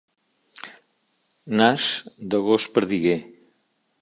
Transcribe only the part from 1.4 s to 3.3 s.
Nas de gos perdiguer.